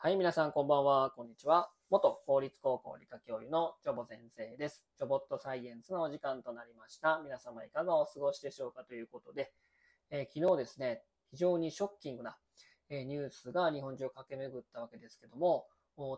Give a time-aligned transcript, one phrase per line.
[0.00, 1.72] はい、皆さんこんばんは、こんにちは。
[1.90, 4.84] 元公立高校理科教諭のジョボ先生です。
[4.96, 7.20] ジョボットサイエンスのお時間となりました。
[7.24, 9.52] 皆様いかがお過ごしでしょうかということで、
[10.12, 12.36] えー昨日ですね、非常にショッキングな、
[12.90, 15.66] えーニュースが日本中を駆け巡ったわけですけども、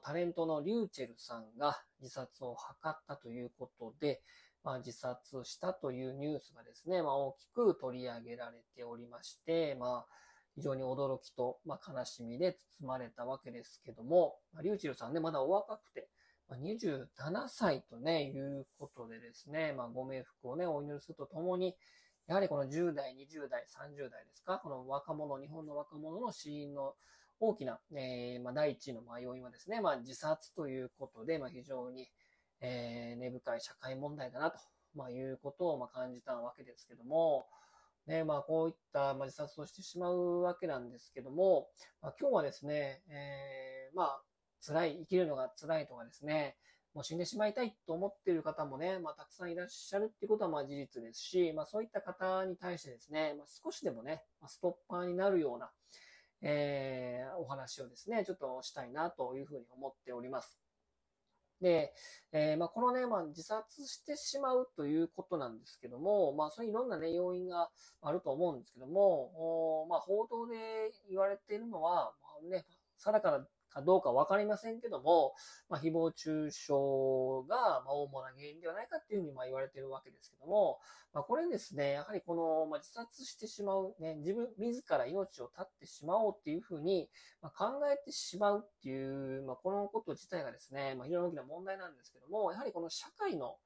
[0.05, 4.21] タレントのリューチェルさんが自殺を図ったということで、
[4.63, 10.07] まあ、自殺したというニュースがですね、まあ、大きく取り上げられておりまして、まあ、
[10.55, 16.09] 非常に驚きと、まあ、悲しみで包まれたわけですけども、まあ、リューチルさんね、まだお若くて、
[16.49, 21.77] まあ、27歳とね、いうことでですね、まあ、ご冥福をね、お祈りするとともに、
[22.27, 26.95] やはりこの10代、20代、30代ですか、この若者、日本の若者の死因の
[27.39, 32.09] 大きな、えーまあ、第一の要因はですね、まあ、自殺ということで、まあ、非常に、
[32.61, 34.59] えー根深い社会問題だなと、
[34.95, 37.47] まあ、いうことをまあ感じたわけですけども、
[38.11, 41.69] ね、まあ、こういったま自殺をしてしまうわけなんですけども、
[42.03, 44.23] まあ、今日はですね、えーまあ、
[44.67, 46.57] 辛い、生きるのが辛いとかですね、
[46.93, 55.71] もう死んでしまいたいと思っている方もね、まあ、たくさんいらっしゃるっていうことはまあ事実ですし、まあ、そういった方に対してですね、まあ、少しでもね、まストッパーになるような、
[56.43, 60.59] えーお話をですね、ちょっとしたいなというふうに思っております。
[61.61, 61.93] で、
[62.33, 67.69] えーまあ、このね、まあ、自殺してしまうということなんですけども、まあ、そういういろんなね、要因が
[68.03, 70.57] あると思うんですけども、まあ、報道で
[71.09, 72.65] 言われているのは、まあね、
[72.99, 75.35] 定かかどうかわかりませんけども、
[75.69, 76.73] まあ、誹謗中傷
[77.49, 80.79] が、まあ、主な原因ではないかっていうふうにま言われているわけですけども、
[81.13, 87.09] まあ、これですね、やはりこの、ま、自殺してしまう、ね、自分、自ら命を絶ってしまおうっていうふうに、
[87.43, 93.57] ま、考えてしまうっていう、まあ、このこと自体がですね、まあ、非常に大きな問題なんですけども、やはりこの社会の、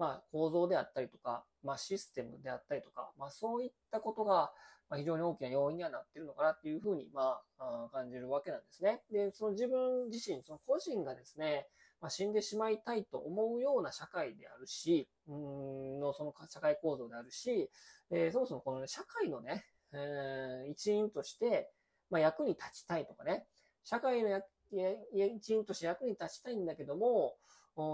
[0.00, 4.50] まあ、構造であったりとか、まあ、システムであったりとか、まあ、そういったことが、
[4.88, 9.02] ま、非常に大きな要因にはなっているのかなっていうふうに、まあ、感じるわけなんですね。
[9.12, 11.66] で、その自分自身、その個人がですね、
[12.00, 17.70] まあ、死んでしまいたいと思うような社会であるし、うんのその社会構造であるし、
[18.10, 21.70] えーそもそもこの、ね、社会のね、えー一員として、
[22.08, 23.44] まあ、役に立ちたいとかね、
[23.84, 27.36] 社会の役一員として役に立ちたいんだけども、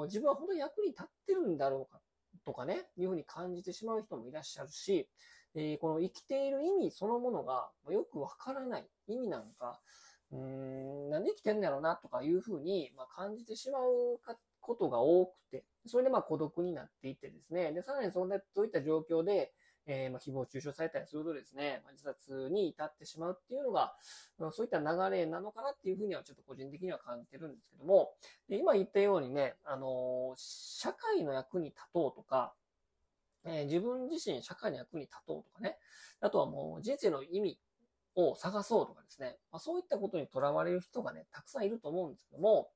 [0.04, 2.00] 自分は本当に役に立ってるんだろうか
[2.44, 5.08] とかね、いうふうに感じてしまう人もいらっしゃるし、
[5.54, 9.80] えーこの生きている意味そのものがよくわからない意味なんか、
[10.30, 14.20] うん、なんで生きてんだろうなとかいうふうに、まあ、感じてしまう
[14.60, 19.52] ことが多くて、それでまあ孤独になっていってですね、で、さらにそんな、そういった状況で、
[19.86, 23.94] えーまあ、誹謗中傷されたりするとですね、まあ、自殺に至ってしまうっていうのが、
[24.38, 28.10] まあそういった流れなのかなっていうふうにはちょっと個人的には感じてるんですけども、
[28.48, 32.54] で今言ったようにね、あのー社会の役に立とうとか、
[33.44, 35.78] えー自分自身社会の役に立とうとかね、
[36.20, 37.58] あとはもう人生の意味
[38.16, 42.70] を探そうとかですね、まあ、そういったことにとらわれる人がね、たくさんいると思うんですけども、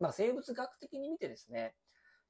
[0.00, 1.74] まあ、生物学的に見てですね、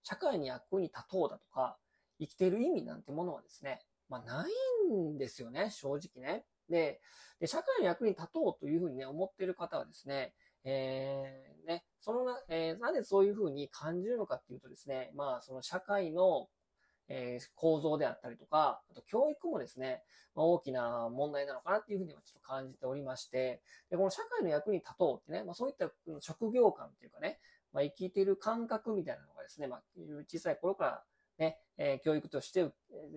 [0.03, 1.77] 社会に役に立とうだとか、
[2.21, 6.45] 生きている意味なんてものはですね、まあ、ないんですよね、正直ね。
[6.69, 7.01] で、
[7.41, 16.49] で社会の役に立とうというふうにね、思っている方はですね、えーね、そのな、えーなぜそういうふうに感じるのかっていうとですね、まあ、その社会の、
[17.09, 20.03] えー構造であったりとか、あと教育もですね、
[20.35, 27.39] まあ、大きな問題なのかなっていうふうにはちょっと感じておりまして、で、この社会の役に立とうってね、まあそういったう職業観っていうかね、
[27.73, 29.83] まあ生きている感覚みたいなのがですね、まあ
[30.29, 31.05] 小さい頃から
[31.39, 32.69] ね、え教育として、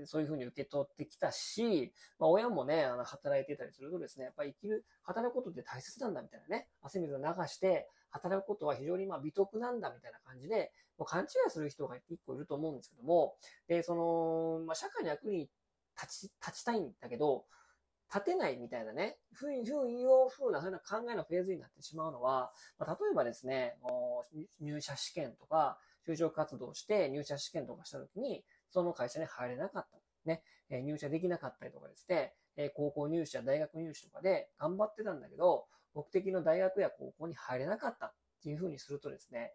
[0.06, 13.36] そういうふうに受け取ってきたし、まあ親もね、あの働いてたりするとですね、やっぱり生きる、働くことって大切なんだみたいなね、汗水を流して、働くことは非常にまあ美徳なんだみたいな感じで、もう勘違いする人が一個いると思うんですけども、
[13.68, 15.50] で、その、まあ社会の役に
[16.00, 17.46] 立ち、立ちたいんだけど、
[18.14, 23.78] 立てないみたいなね、ふうふういうふうな、そういう考えのフェーズになってしまうのは、まあ、例えばですね、
[24.60, 29.98] 入社試験とか、就職活動して入社試験とかしたときに、その会社に入れなかった。
[30.26, 38.14] ね、え入社できなかったりとかですね、え高校入試や大学入試とかで頑張ってたんだけど、目的の大学や高校に入れなかったっ
[38.44, 39.54] ていうふうにするとですね、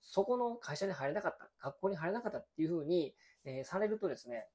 [0.00, 3.14] そこの会社に入れなかった、学校に入れなかったっていうふうに、
[3.44, 4.46] えされるとですね、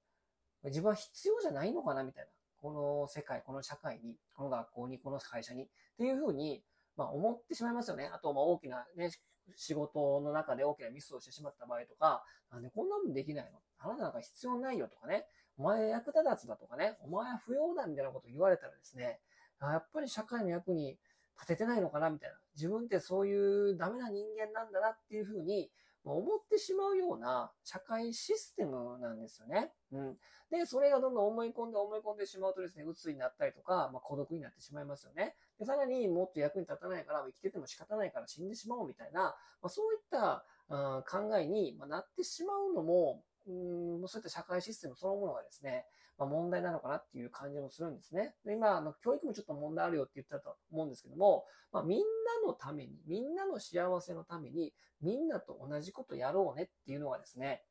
[0.63, 2.31] 自分は必要じゃないのかなみたいな。
[2.61, 5.67] この世界、この社会に、この学校に、この会社に、っ
[5.97, 6.61] ていうふうに、
[6.97, 8.09] まあ思ってしまいますよね。
[8.13, 9.09] あと、まあ大きなね、
[9.55, 13.59] 仕事の中で大きなミスをしてしまった場合とか、なんでこんなもんできないの？
[13.79, 15.25] あなたなんか必要ないよとかね、
[15.57, 19.19] お前役立たずだとかね、お前は不要だみたいなことを言われたらですね、
[19.61, 20.97] やっぱり社会の役に
[21.35, 22.35] 立ててないのかなみたいな。
[22.55, 25.69] 自分ってそういうダメな人間なんだなっていうふうに
[26.03, 29.71] 思ってしまうような社会システムなんですよね。
[29.91, 30.17] うん。
[30.49, 35.35] で、それがどんどん思い込んで思い込んでしまうとですね、鬱になったりとか、まあ、孤独になってしまいますよね。
[35.59, 45.85] で、さらにもっと役に立たないから、生きてても仕方ないから死んでしまおうみたいな、まあ、そういった、うん、考えにまなってしまうのも、うん、そういった社会システムそのものがですね、
[46.17, 48.35] まあ、問題なのかなっていう感じもするんですね。
[48.45, 51.99] で今、あの、教育もちょっと問題あるよって言ったと思うんですけども、まあ、みん
[52.41, 57.63] なのために、みんなの幸せのために、みんなと同じことやろうねっていうのがですね、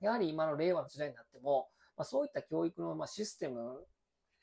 [0.00, 3.86] やはり今の令和の時代になっても、まあ、そういった教育のまシステム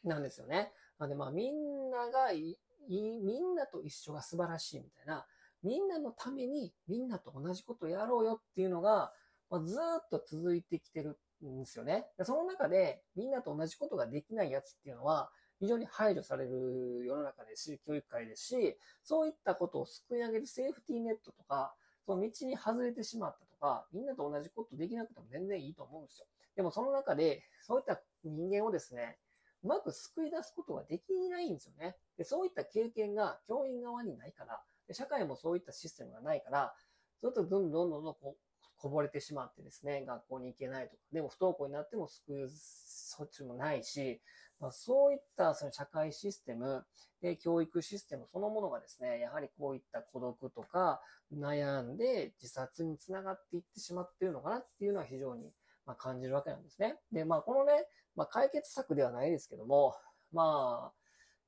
[0.03, 0.71] なんですよね。
[0.97, 5.25] なので、まあ、みんながいい、みんなと一緒が素晴らしいみたいな、
[5.63, 9.11] みんなのためにみんなと同じことやろうよっていうのが、
[9.49, 12.07] まあ、ずっと続いてきてるんですよね。
[12.23, 15.29] その中でみんなと同じことができないやつっていうのは
[15.61, 26.25] 非常に排除される世の中ですし、教育界ですし、そういったことを救い上げるセーフティーネットとか、その道に外れてしまったとか、みんなと同じことできなくても全然いいと思うんですよ。
[26.55, 29.19] でもその中で、そういった人間をですね、
[29.63, 31.95] うまく救い出すことができないんですよね。
[32.17, 36.73] でそういった経験が教員側にないから、で社会もそういったシステムがないから、
[37.21, 38.35] ずっとどんどんどんどんこう
[38.77, 44.19] こぼれてしまってですね、学校に行けないとか、でも不登校になっても救う措置もないし、
[44.61, 46.85] まあ、そういったその社会システム、
[47.21, 51.01] で教育システムそのものがですね、やはりこういった孤独とか
[51.35, 55.51] 悩んで自殺につながっていってしまっているのかなっていうのは非常に
[55.85, 56.95] ま感じるわけなんですね。
[57.11, 57.85] で、まあこのね、
[58.15, 59.95] まあ、解決策ではないですけども、
[60.31, 60.93] まあ、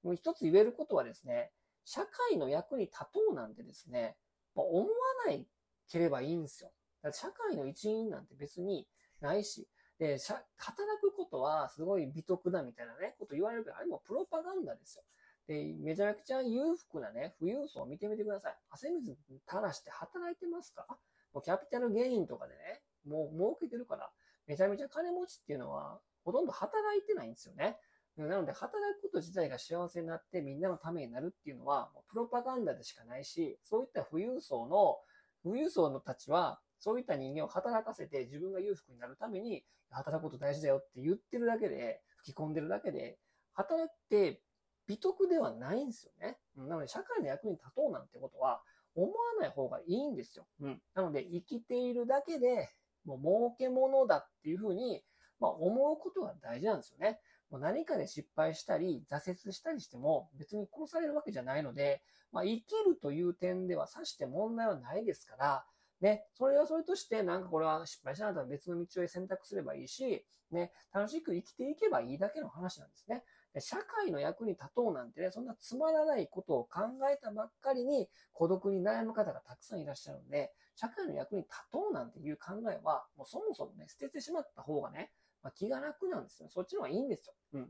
[0.04, 1.52] もう一つ言えることはですね、
[1.86, 4.16] 社会の役に立とうなんてですね、
[4.56, 4.88] ま、思わ
[5.26, 5.46] ない
[5.90, 6.72] ければいいんですよ。
[7.02, 8.88] だって社会の一員なんて別に
[9.20, 9.68] ないし、
[10.00, 10.18] で、
[10.58, 15.04] 働くことはすごい美徳だみたいなね、こと言われるけど、あれもプロパガンダですよ。
[15.48, 18.58] で、めちゃくちゃ裕福なね、富裕層を見てみてください。
[18.70, 20.86] 汗水垂らして働いてますか？
[21.34, 24.10] もうキャピタルゲインとかでね、もう儲けてるから、
[24.48, 27.78] めちゃめちゃ金持ちっていうのは、ほとんど働いてないんですよね。
[28.16, 35.00] なので、働くこと自体が幸せになってみんなのためになるっていうのは、もうプロパガンダでしかないし、そういった富裕層の、
[35.44, 43.18] 富裕層のたちは、そういった人間を働かせて自分が裕福になるために、働くこと大事だよって言ってるだけで、吹き込んでるだけで、
[43.54, 44.42] 働いて
[44.86, 46.38] 美徳ではないんですよね。
[46.58, 48.62] なので、社会の役に立とうなんてことは、
[48.96, 50.46] 思わない方がいいんですよ。
[50.60, 50.82] うん。
[50.94, 52.70] なので、生きているだけで、
[53.06, 55.06] もう儲け物だっていうふうに、
[55.40, 57.22] まあ、思うことが大事なんですよね。
[57.50, 62.04] もう何かで失敗したり、挫折したりしても、別に殺されるわけじゃないので、
[62.34, 65.66] まあ、生きるという点ではさして問題はないですから、
[66.04, 73.24] ね、それはそれとして、なんかこれは失敗したなら別の道を選択すればいいし、ね、楽しく生きていけばいいだけの話なんですね。
[73.60, 86.50] 社会の役に立とうなんてね、そんなつまらないことを考えたばっかりに孤独に悩む方がたくさんいらっしゃるので、社会の役に立とうなんていう考えは、もうそもそもね、捨ててしまった方がね、まあ、気が楽なんですよ。
[86.50, 87.34] そっちの方がいいんですよ。
[87.54, 87.64] うん。
[87.64, 87.68] っ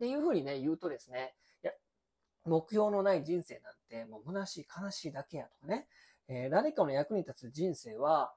[0.00, 1.72] ていうふうにね、言うとですね、いや、
[2.44, 5.86] 目標のない人生なんてもう虚しい、悲しいだけやとかね、
[6.28, 8.32] えー、誰かの役に立つ人生は、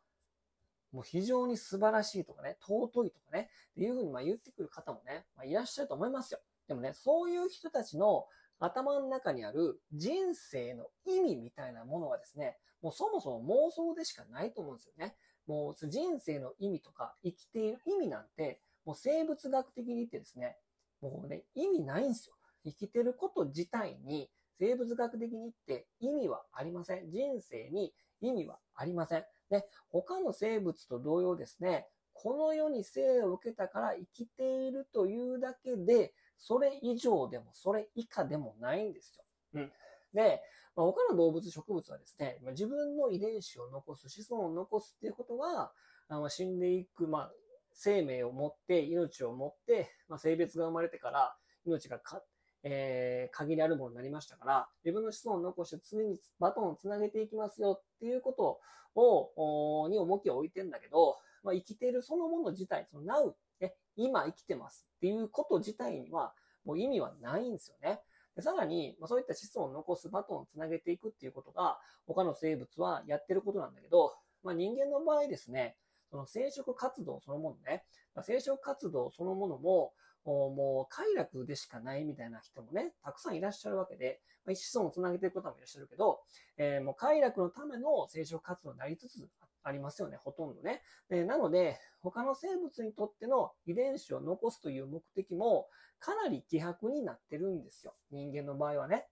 [0.92, 6.40] もう非常に素晴らしいとかね、尊いとかね、っていうふうにま言ってくる方もね、まあ、いらっしゃると思いますよ。
[6.68, 8.26] でもね、そういう人たちの
[8.60, 15.16] 頭の中にある人生の意味みたいなものがですね、もうそもそも妄想でしかないと思うんですよね。
[15.48, 20.58] もう人生の意味とか生きている意味なんて、もう生物学的に言ってですね、
[21.02, 22.36] もうね、意味ないんですよ。
[22.66, 24.30] 生きてること自体に
[24.60, 27.10] 生物学的に言って意味はありません。
[27.10, 29.24] 人生に意味はありません。
[29.50, 39.24] ね、他の生物と同様ですね、この世に生を受けたから生きているというだけで、それ以上でもそれ以下でもないんですよ。
[39.56, 39.72] うん。
[40.14, 40.42] で、
[40.76, 45.72] まあ、他の動物、植物はですね、自分の遺伝子を残す、子孫を残すっていうことは、
[46.10, 47.32] あの死んでいく、まあ、
[47.74, 51.36] 生命を持って、命を持って、まあ、性別が生まれてから、
[51.66, 52.22] 命がか、
[52.64, 58.60] えー、限りあるものになりましたから、自分の子孫を残して常にバトンをつなげていきますよっていうこと
[59.00, 66.34] を、に重きを置いてんだけど、まあ、生きているそのもの自体、その now、ね、今生きてますっていうこと自体には、
[66.66, 68.02] もう意味はないんですよね。
[68.36, 74.14] でさらに、まあ、そういった子孫を残すバトンをつなげていくっていうことが、他の生物はやってることなんだけど、
[74.44, 75.76] まあ、人間の場合ですね、
[76.10, 77.84] その生殖活動そのものね、
[78.16, 79.94] ま、生殖活動そのものも、
[80.26, 86.20] もう快楽でしかないみたいな人もね、たくさんいらっしゃるわけで、まあ、子孫をつなげていく方もいらっしゃるけど、
[86.58, 89.28] えー、もう快楽のための生殖活動になりつつ
[89.64, 90.82] ありますよね、ほとんどね。
[91.10, 95.68] でなので、他の生物にとっての遺伝子を残すという目的も、
[96.00, 97.94] かなり希薄になってるんですよ。
[98.12, 99.08] 人間の場合はね。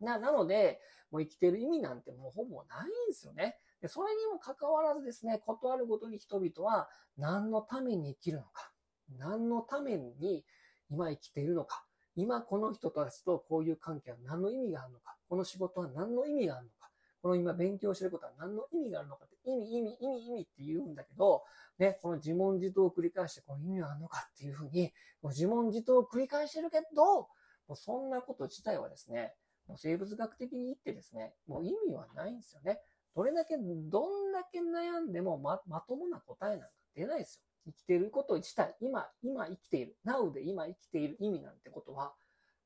[0.00, 3.56] な、なので、もう生きてる意味なんてもうほぼないんですよね。
[3.80, 6.88] でそれにもかかわらずですね、断るごとに人々は
[7.18, 8.70] 何のために生きるのか、
[9.18, 10.44] 何のために
[10.90, 11.84] 今生きているのか、
[12.16, 16.90] 今この人たちとこういう関係は何の意味があるのか、この仕事は何の意味があるのか、
[17.22, 21.42] この今勉強してることは何の意味があるのかって、意味、意味、意味、意味って言うんだけど、
[21.78, 24.92] ね、この自問自答を繰り返して、この意味はあるのかっていうふうに、
[25.24, 27.28] 自問自答を繰り返してるけど、も
[27.70, 29.34] うそんなこと自体はですね、
[29.66, 32.80] もう生物学的に言ってですね、もう意味はないんですよね。
[33.14, 37.42] どれだけ、どんだけ悩んでもま、まともな答えなんか出ないですよ。
[37.66, 42.14] 生きていること自体、今、今生きている、Now で今生きている意味なんてことは、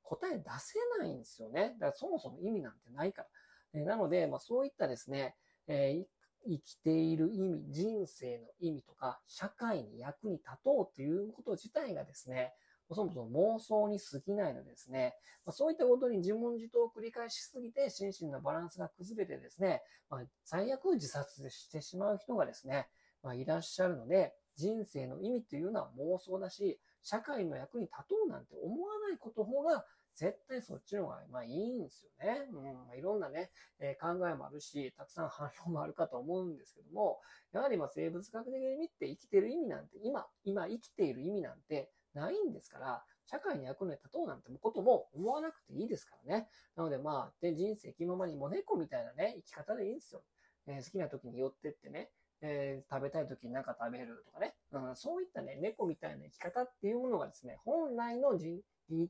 [0.03, 1.77] 答え出せないんですよね。
[1.79, 3.29] だからそもそも意味なんてないから。
[3.75, 5.37] えなので、まあ、そういったですね、
[5.69, 6.05] えー、
[6.49, 12.53] 生きている意味、人生の意味とか、社会に役に立とうということ自体がですね、
[12.95, 15.15] そもそも妄想に過ぎないのでですね、
[15.45, 22.89] まあ、そういったことに自問自答を繰り返しすぎて心身のバランスが崩れてですね、まあ、最悪自殺してしまう人がですね、
[23.23, 32.47] まあ、いらっしゃるので、人生の意味というのは妄想だし、社会の役に立とうなんて思わないことの方が絶対そっちの方が、まあいいんですよね。
[32.53, 32.65] うん。
[32.75, 37.21] まあ、いろんなね、えー、考えもあるし、たくさん反論もあるかと思うんですけども、
[37.53, 46.49] やはりまあ生物学的に見て生きてる意味なんて、今、今生きている意味なんてないんですから、社会に役に立とうなんてことも思わなくていいですからね。
[46.77, 50.23] なのでまあ、で人生気ままにも猫みたいなね、生き方でいいんですよ。
[50.67, 52.11] えー、好きな時に寄ってってね、
[52.43, 58.61] えー、食べたい時に何か食べるとかね、うん、そういったね、猫みたいな生き方っていうものがですね、本来の人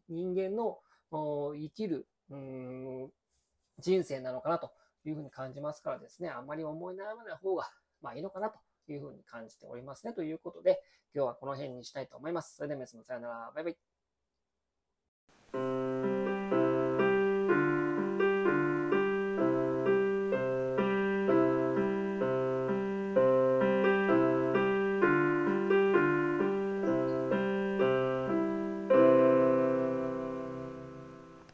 [0.08, 0.78] 間の
[1.10, 3.10] 生きる、うん、
[3.78, 4.72] 人生なのかなと
[5.04, 7.70] いうふうに感じますからですね、あんまり思い悩まない方が、
[8.02, 8.58] まあいいのかなと
[8.88, 10.12] いうふうに感じておりますね。
[10.12, 10.82] ということで、
[11.14, 12.56] 今日はこの辺にしたいと思います。
[12.56, 13.52] それでは皆様さよなら。
[13.54, 13.70] バイバ
[16.26, 16.29] イ。